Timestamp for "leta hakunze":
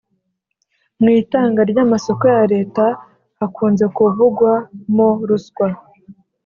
2.53-3.85